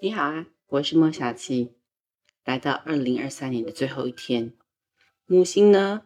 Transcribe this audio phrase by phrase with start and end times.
[0.00, 1.72] 你好啊，我是莫小七。
[2.44, 4.52] 来到二零二三年的最后一天，
[5.26, 6.02] 木星呢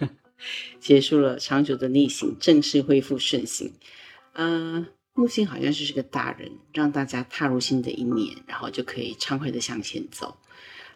[0.80, 3.74] 结束了长久的逆行，正式恢复顺行。
[4.32, 10.38] 呃，木星好像就是个大人，让大家踏入新的一年，然后就可以畅快的向前走。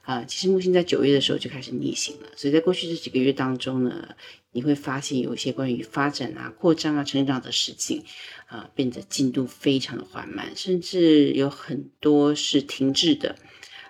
[0.05, 4.09] 啊，其实木星在九月的时候就开始逆行了，所以在过去这几个月当中呢，
[4.52, 8.02] 你会发现有一些关于发展啊、扩张啊、成长的事情，
[8.46, 13.37] 啊，变得进度非常的缓慢，甚至有很多是停滞的。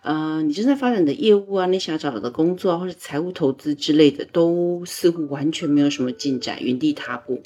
[0.02, 7.42] 呃，你正在发展的业务啊，你想找的工作啊，或者财务投资之类的，都似乎完全没有什么进展，原地踏步。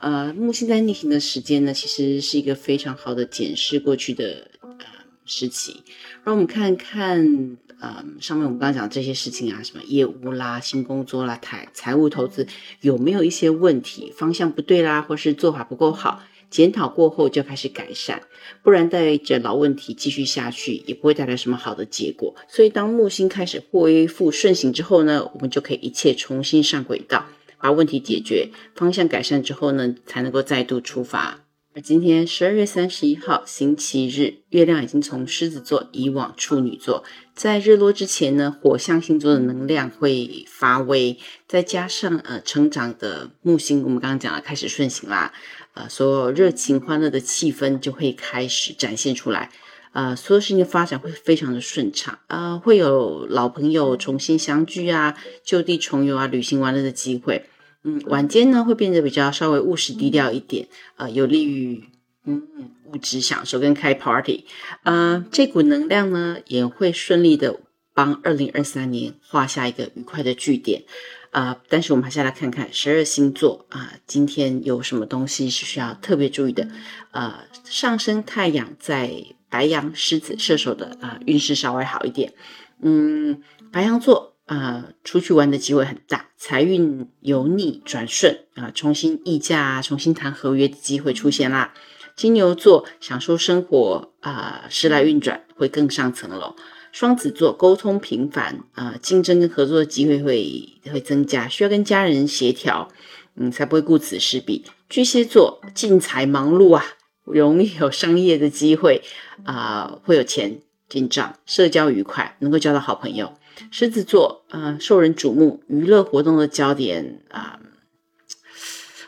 [0.00, 4.76] 呃，木星在逆行的时间呢，其实是一个非常好的检视过去的呃
[5.24, 5.82] 时期，
[6.24, 7.56] 让我们看看。
[7.84, 12.46] 嗯，上面我们刚刚讲这些事情啊，什么业务啦、新工作啦、财财务投资
[12.80, 18.22] 有没有一些问题，方向不对啦，或是做法不够好，检讨过后就开始改善，
[18.62, 22.36] 不然带着老问题继续下去，也不会带来什么好的结果。
[22.46, 27.26] 所以当木星开始恢复顺行之后呢，我们就可以一切重新上轨道，
[27.58, 31.41] 把问题解决，方向改善之后呢，才能够再度出发。
[31.74, 37.02] 而今天十二月三十一号星期日，月亮已经从狮子座移往处女座。
[37.34, 41.16] 在日落之前呢，火象星座的能量会发威，
[41.48, 45.32] 再加上呃成长的木星，我们刚刚讲了开始顺行啦，
[45.72, 49.50] 呃，所有热情欢乐的气氛就会开始展现出来，
[49.92, 57.46] 呃，所有事情的发展会非常的顺畅，呃，会有老朋友重新相聚啊，就地重游啊，旅行玩乐的机会。
[57.84, 61.82] 嗯，晚间呢会变得比较稍微务实低调一点，呃，有利于
[62.24, 62.46] 嗯
[62.86, 64.44] 物质享受跟开 party，
[64.84, 67.58] 呃，这股能量呢也会顺利的
[67.92, 70.84] 帮二零二三年画下一个愉快的句点，
[71.32, 76.68] 啊，但是我们还是来看看十二星座啊，今天有什么东西是需要特别注意的，
[77.10, 79.12] 呃，上升太阳在
[79.50, 82.32] 白羊、狮子、射手的啊运势稍微好一点，
[82.80, 84.31] 嗯，白羊座。
[84.46, 91.72] 啊，出去玩的机会很大，财运由逆转顺啊，重新议价、重新谈合约的机会出现啦。
[92.14, 96.54] 金牛座享受生活啊，时来运转会更上层楼。
[96.90, 102.88] 双子座沟通频繁啊，竞争跟合作的机会会会增加，需要跟家人协调，
[103.36, 104.66] 嗯，才不会顾此失彼。
[104.90, 106.84] 巨蟹座进财忙碌啊，
[107.24, 109.00] 容易有商业的机会
[109.44, 110.60] 啊，会有钱
[110.90, 113.32] 进账，社交愉快，能够交到好朋友。
[113.70, 117.60] 狮子座，呃，受人瞩目，娱乐活动的焦点啊，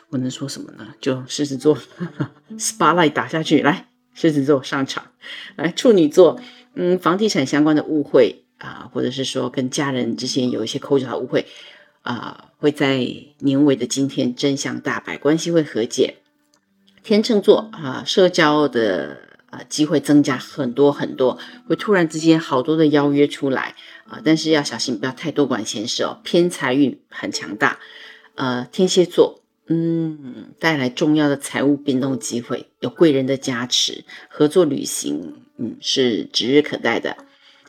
[0.09, 0.93] 我能说什么呢？
[0.99, 1.77] 就狮子座，
[2.57, 5.11] spotlight 打下去，来，狮子座上场，
[5.55, 6.39] 来，处女座，
[6.73, 11.45] 嗯，房地产相关的误会啊，或者是说跟家人之间有一些口角的误会
[12.01, 13.07] 啊，会在
[13.39, 16.15] 年尾的今天真相大白，关系会和解。
[17.03, 19.25] 天秤座啊，社交的。
[19.55, 23.73] 啊，机会增加很多很多，会突然之间好多的邀约出来
[24.05, 26.19] 啊，但是要小心，不要太多管闲事哦。
[26.25, 27.79] 偏财运很强大，
[28.35, 37.15] 呃，天蝎座，嗯，带来重要的财务变动机会，有贵人的加持，合作旅行，嗯，是指日可待的。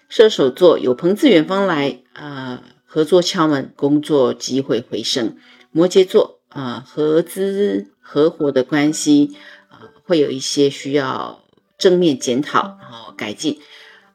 [0.09, 5.37] 射手座有朋自远方来啊，合作敲门，工作机会回升。
[5.71, 9.37] 摩羯座啊，合资合伙的关系
[9.69, 11.46] 啊，会有一些需要。
[11.79, 13.59] 正面检讨，然后改进，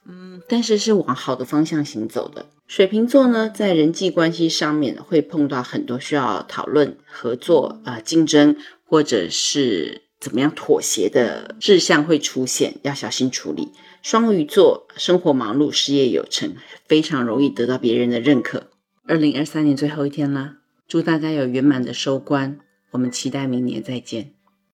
[0.05, 2.47] 嗯，但是是往好的方向行走的。
[2.67, 8.55] 水瓶座呢，在人际关系上面会碰到很多需要讨论、合作啊、竞争，
[8.85, 13.73] 或者是怎么样妥协的志向会出现，要小心处理。
[14.01, 16.55] 双鱼座生活忙碌，事业有成，
[16.87, 18.71] 非常容易得到别人的认可。
[19.05, 20.55] 二零二三年最后一天啦，
[20.87, 22.59] 祝大家有圆满的收官，
[22.91, 24.33] 我们期待明年再见。